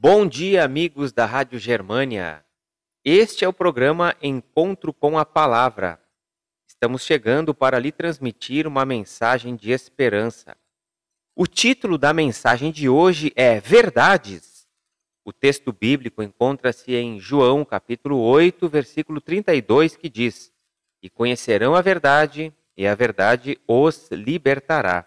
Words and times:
Bom 0.00 0.28
dia, 0.28 0.62
amigos 0.62 1.12
da 1.12 1.26
Rádio 1.26 1.58
Germânia. 1.58 2.44
Este 3.04 3.44
é 3.44 3.48
o 3.48 3.52
programa 3.52 4.14
Encontro 4.22 4.92
com 4.92 5.18
a 5.18 5.24
Palavra. 5.24 6.00
Estamos 6.68 7.02
chegando 7.02 7.52
para 7.52 7.80
lhe 7.80 7.90
transmitir 7.90 8.64
uma 8.64 8.84
mensagem 8.84 9.56
de 9.56 9.72
esperança. 9.72 10.56
O 11.34 11.48
título 11.48 11.98
da 11.98 12.12
mensagem 12.12 12.70
de 12.70 12.88
hoje 12.88 13.32
é 13.34 13.58
Verdades. 13.58 14.68
O 15.24 15.32
texto 15.32 15.72
bíblico 15.72 16.22
encontra-se 16.22 16.94
em 16.94 17.18
João, 17.18 17.64
capítulo 17.64 18.20
8, 18.20 18.68
versículo 18.68 19.20
32, 19.20 19.96
que 19.96 20.08
diz: 20.08 20.52
E 21.02 21.10
conhecerão 21.10 21.74
a 21.74 21.82
verdade, 21.82 22.54
e 22.76 22.86
a 22.86 22.94
verdade 22.94 23.58
os 23.66 24.08
libertará. 24.12 25.04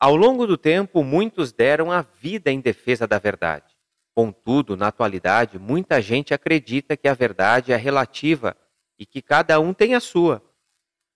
Ao 0.00 0.16
longo 0.16 0.48
do 0.48 0.58
tempo, 0.58 1.04
muitos 1.04 1.52
deram 1.52 1.92
a 1.92 2.02
vida 2.02 2.50
em 2.50 2.60
defesa 2.60 3.06
da 3.06 3.16
verdade. 3.16 3.78
Contudo, 4.20 4.76
na 4.76 4.88
atualidade, 4.88 5.58
muita 5.58 5.98
gente 6.02 6.34
acredita 6.34 6.94
que 6.94 7.08
a 7.08 7.14
verdade 7.14 7.72
é 7.72 7.76
relativa 7.76 8.54
e 8.98 9.06
que 9.06 9.22
cada 9.22 9.58
um 9.58 9.72
tem 9.72 9.94
a 9.94 10.00
sua. 10.00 10.44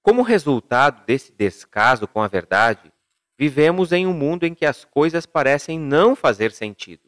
Como 0.01 0.23
resultado 0.23 1.05
desse 1.05 1.31
descaso 1.31 2.09
com 2.09 2.23
a 2.23 2.29
verdade, 2.29 2.91
vivemos 3.39 3.93
em 3.93 4.07
um 4.07 4.15
mundo 4.15 4.47
em 4.47 4.55
que 4.55 4.65
as 4.65 4.87
coisas 4.87 5.27
parecem 5.27 5.79
não 5.79 6.17
fazer 6.17 6.51
sentido. 6.51 7.03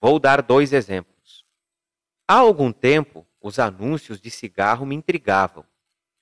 Vou 0.00 0.20
dar 0.20 0.42
dois 0.42 0.72
exemplos. 0.72 1.44
Há 2.28 2.34
algum 2.34 2.70
tempo, 2.70 3.26
os 3.42 3.58
anúncios 3.58 4.20
de 4.20 4.30
cigarro 4.30 4.86
me 4.86 4.94
intrigavam. 4.94 5.66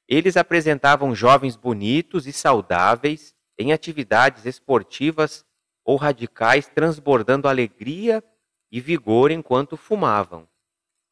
Eles 0.08 0.34
apresentavam 0.34 1.14
jovens 1.14 1.56
bonitos 1.56 2.26
e 2.26 2.32
saudáveis 2.32 3.34
em 3.58 3.70
atividades 3.70 4.46
esportivas 4.46 5.44
ou 5.84 5.96
radicais 5.96 6.66
transbordando 6.68 7.48
alegria 7.48 8.24
e 8.70 8.80
vigor 8.80 9.30
enquanto 9.30 9.76
fumavam. 9.76 10.48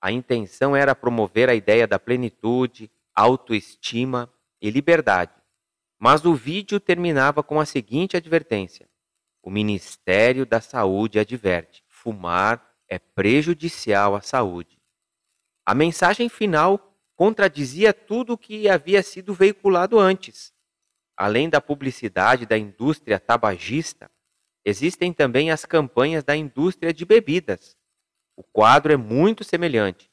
A 0.01 0.12
intenção 0.12 0.77
era 0.77 0.95
promover 0.95 1.49
a 1.49 1.55
ideia 1.55 1.87
da 1.87 1.98
plenitude, 1.98 2.91
autoestima 3.15 4.33
e 4.61 4.71
liberdade. 4.71 5.33
Mas 5.98 6.25
o 6.25 6.35
vídeo 6.35 6.79
terminava 6.79 7.43
com 7.43 7.59
a 7.59 7.65
seguinte 7.65 8.17
advertência: 8.17 8.89
O 9.43 9.51
Ministério 9.51 10.45
da 10.45 10.61
Saúde 10.61 11.19
adverte 11.19 11.83
fumar 11.89 12.65
é 12.89 12.98
prejudicial 12.98 14.15
à 14.15 14.20
saúde. 14.20 14.79
A 15.65 15.75
mensagem 15.75 16.29
final 16.29 16.95
contradizia 17.17 17.93
tudo 17.93 18.35
o 18.35 18.39
que 18.39 18.69
havia 18.69 19.03
sido 19.03 19.35
veiculado 19.35 19.98
antes. 19.98 20.53
Além 21.17 21.48
da 21.48 21.61
publicidade 21.61 22.45
da 22.45 22.59
indústria 22.59 23.19
tabagista, 23.19 24.11
existem 24.67 25.12
também 25.12 25.53
as 25.53 25.64
campanhas 25.64 26.25
da 26.25 26.36
indústria 26.36 26.92
de 26.92 27.05
bebidas. 27.05 27.78
O 28.34 28.42
quadro 28.42 28.92
é 28.92 28.97
muito 28.97 29.45
semelhante. 29.45 30.11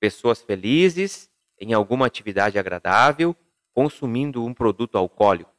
Pessoas 0.00 0.40
felizes, 0.40 1.30
em 1.60 1.74
alguma 1.74 2.06
atividade 2.06 2.58
agradável, 2.58 3.36
consumindo 3.74 4.42
um 4.42 4.54
produto 4.54 4.96
alcoólico. 4.96 5.52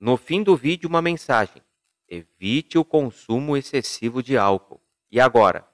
No 0.00 0.16
fim 0.16 0.42
do 0.42 0.56
vídeo, 0.56 0.88
uma 0.88 1.02
mensagem: 1.02 1.62
evite 2.08 2.78
o 2.78 2.84
consumo 2.84 3.54
excessivo 3.54 4.22
de 4.22 4.38
álcool. 4.38 4.80
E 5.10 5.20
agora? 5.20 5.68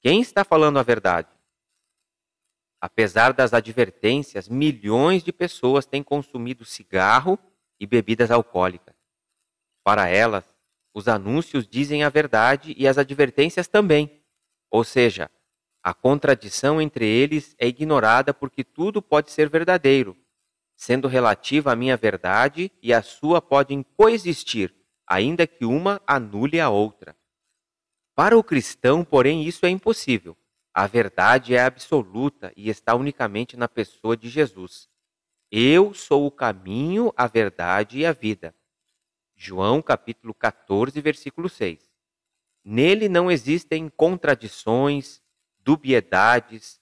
Quem 0.00 0.22
está 0.22 0.44
falando 0.44 0.78
a 0.78 0.82
verdade? 0.82 1.28
Apesar 2.80 3.34
das 3.34 3.52
advertências, 3.52 4.48
milhões 4.48 5.22
de 5.22 5.30
pessoas 5.30 5.84
têm 5.84 6.02
consumido 6.02 6.64
cigarro 6.64 7.38
e 7.78 7.86
bebidas 7.86 8.30
alcoólicas. 8.30 8.96
Para 9.84 10.08
elas, 10.08 10.51
os 10.94 11.08
anúncios 11.08 11.66
dizem 11.66 12.04
a 12.04 12.08
verdade 12.08 12.74
e 12.76 12.86
as 12.86 12.98
advertências 12.98 13.66
também. 13.66 14.22
Ou 14.70 14.84
seja, 14.84 15.30
a 15.82 15.92
contradição 15.92 16.80
entre 16.80 17.06
eles 17.06 17.54
é 17.58 17.66
ignorada 17.66 18.32
porque 18.32 18.62
tudo 18.62 19.02
pode 19.02 19.30
ser 19.30 19.48
verdadeiro, 19.48 20.16
sendo 20.76 21.08
relativa 21.08 21.72
à 21.72 21.76
minha 21.76 21.96
verdade 21.96 22.70
e 22.82 22.92
a 22.92 23.02
sua 23.02 23.42
podem 23.42 23.82
coexistir, 23.82 24.74
ainda 25.06 25.46
que 25.46 25.64
uma 25.64 26.00
anule 26.06 26.60
a 26.60 26.70
outra. 26.70 27.16
Para 28.14 28.36
o 28.36 28.44
cristão, 28.44 29.04
porém, 29.04 29.42
isso 29.44 29.64
é 29.64 29.70
impossível. 29.70 30.36
A 30.74 30.86
verdade 30.86 31.54
é 31.54 31.62
absoluta 31.62 32.52
e 32.56 32.68
está 32.68 32.94
unicamente 32.94 33.56
na 33.56 33.68
pessoa 33.68 34.16
de 34.16 34.28
Jesus. 34.28 34.88
Eu 35.50 35.92
sou 35.92 36.26
o 36.26 36.30
caminho, 36.30 37.12
a 37.16 37.26
verdade 37.26 37.98
e 37.98 38.06
a 38.06 38.12
vida. 38.12 38.54
João 39.44 39.82
capítulo 39.82 40.32
14, 40.32 41.00
versículo 41.00 41.48
6. 41.48 41.90
Nele 42.64 43.08
não 43.08 43.28
existem 43.28 43.88
contradições, 43.88 45.20
dubiedades, 45.58 46.80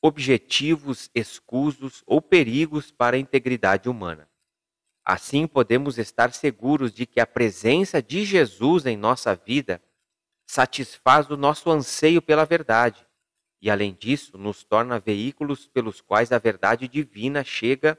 objetivos 0.00 1.10
escusos 1.12 2.04
ou 2.06 2.22
perigos 2.22 2.92
para 2.92 3.16
a 3.16 3.18
integridade 3.18 3.88
humana. 3.88 4.30
Assim 5.04 5.48
podemos 5.48 5.98
estar 5.98 6.32
seguros 6.32 6.92
de 6.92 7.06
que 7.06 7.18
a 7.18 7.26
presença 7.26 8.00
de 8.00 8.24
Jesus 8.24 8.86
em 8.86 8.96
nossa 8.96 9.34
vida 9.34 9.82
satisfaz 10.46 11.28
o 11.28 11.36
nosso 11.36 11.72
anseio 11.72 12.22
pela 12.22 12.44
verdade 12.44 13.04
e, 13.60 13.68
além 13.68 13.94
disso, 13.94 14.38
nos 14.38 14.62
torna 14.62 15.00
veículos 15.00 15.66
pelos 15.66 16.00
quais 16.00 16.30
a 16.30 16.38
verdade 16.38 16.86
divina 16.86 17.42
chega 17.42 17.98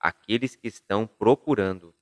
àqueles 0.00 0.56
que 0.56 0.68
estão 0.68 1.06
procurando. 1.06 1.94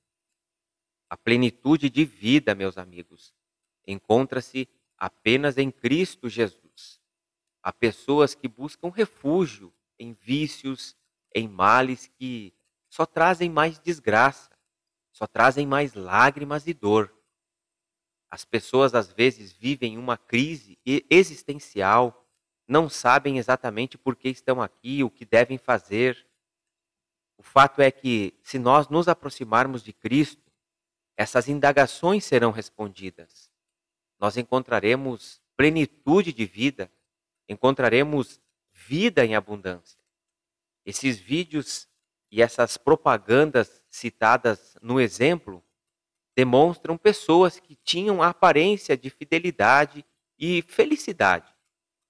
A 1.09 1.15
plenitude 1.15 1.89
de 1.89 2.03
vida, 2.03 2.55
meus 2.55 2.77
amigos, 2.77 3.33
encontra-se 3.85 4.67
apenas 4.97 5.57
em 5.57 5.71
Cristo 5.71 6.27
Jesus. 6.27 6.99
Há 7.61 7.71
pessoas 7.71 8.33
que 8.33 8.47
buscam 8.47 8.89
refúgio 8.89 9.73
em 9.99 10.13
vícios, 10.13 10.95
em 11.33 11.47
males 11.47 12.07
que 12.07 12.53
só 12.89 13.05
trazem 13.05 13.49
mais 13.49 13.79
desgraça, 13.79 14.49
só 15.11 15.27
trazem 15.27 15.65
mais 15.65 15.93
lágrimas 15.93 16.67
e 16.67 16.73
dor. 16.73 17.13
As 18.29 18.43
pessoas 18.43 18.93
às 18.93 19.11
vezes 19.11 19.51
vivem 19.51 19.97
uma 19.97 20.17
crise 20.17 20.77
existencial, 21.09 22.27
não 22.67 22.89
sabem 22.89 23.37
exatamente 23.37 23.97
por 23.97 24.15
que 24.15 24.29
estão 24.29 24.61
aqui, 24.61 25.03
o 25.03 25.09
que 25.09 25.23
devem 25.23 25.57
fazer. 25.57 26.27
O 27.37 27.43
fato 27.43 27.81
é 27.81 27.91
que, 27.91 28.33
se 28.43 28.57
nós 28.57 28.89
nos 28.89 29.07
aproximarmos 29.07 29.83
de 29.83 29.93
Cristo, 29.93 30.44
essas 31.17 31.47
indagações 31.47 32.25
serão 32.25 32.51
respondidas. 32.51 33.49
Nós 34.19 34.37
encontraremos 34.37 35.41
plenitude 35.55 36.33
de 36.33 36.45
vida, 36.45 36.91
encontraremos 37.47 38.41
vida 38.71 39.25
em 39.25 39.35
abundância. 39.35 39.99
Esses 40.85 41.17
vídeos 41.17 41.87
e 42.31 42.41
essas 42.41 42.77
propagandas 42.77 43.81
citadas 43.89 44.75
no 44.81 44.99
exemplo 44.99 45.63
demonstram 46.35 46.97
pessoas 46.97 47.59
que 47.59 47.75
tinham 47.75 48.21
a 48.21 48.27
aparência 48.27 48.97
de 48.97 49.09
fidelidade 49.09 50.05
e 50.37 50.61
felicidade, 50.63 51.53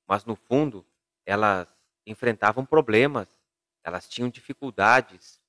mas 0.07 0.25
no 0.25 0.35
fundo 0.35 0.85
elas 1.25 1.67
enfrentavam 2.07 2.65
problemas, 2.65 3.27
elas 3.83 4.07
tinham 4.09 4.29
dificuldades, 4.29 5.39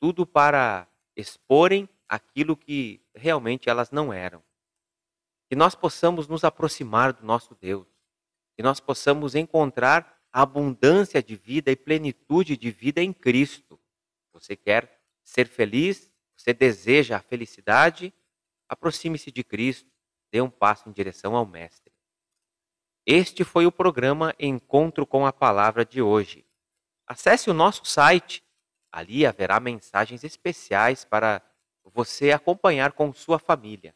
tudo 0.00 0.26
para 0.26 0.88
exporem 1.16 1.88
aquilo 2.08 2.56
que 2.56 3.03
realmente 3.14 3.68
elas 3.68 3.90
não 3.90 4.12
eram. 4.12 4.42
Que 5.48 5.56
nós 5.56 5.74
possamos 5.74 6.26
nos 6.26 6.44
aproximar 6.44 7.12
do 7.12 7.24
nosso 7.24 7.54
Deus, 7.54 7.86
que 8.56 8.62
nós 8.62 8.80
possamos 8.80 9.34
encontrar 9.34 10.20
a 10.32 10.42
abundância 10.42 11.22
de 11.22 11.36
vida 11.36 11.70
e 11.70 11.76
plenitude 11.76 12.56
de 12.56 12.70
vida 12.70 13.00
em 13.00 13.12
Cristo. 13.12 13.78
Você 14.32 14.56
quer 14.56 15.00
ser 15.22 15.46
feliz? 15.46 16.10
Você 16.36 16.52
deseja 16.52 17.16
a 17.16 17.20
felicidade? 17.20 18.12
aproxime-se 18.68 19.30
de 19.30 19.42
Cristo, 19.42 19.90
dê 20.30 20.40
um 20.40 20.50
passo 20.50 20.88
em 20.88 20.92
direção 20.92 21.34
ao 21.34 21.46
Mestre. 21.46 21.92
Este 23.06 23.44
foi 23.44 23.66
o 23.66 23.72
programa 23.72 24.34
Encontro 24.38 25.06
com 25.06 25.26
a 25.26 25.32
Palavra 25.32 25.84
de 25.84 26.00
hoje. 26.00 26.44
Acesse 27.06 27.50
o 27.50 27.54
nosso 27.54 27.84
site, 27.84 28.42
ali 28.90 29.26
haverá 29.26 29.60
mensagens 29.60 30.24
especiais 30.24 31.04
para 31.04 31.42
você 31.92 32.32
acompanhar 32.32 32.92
com 32.92 33.12
sua 33.12 33.38
família. 33.38 33.94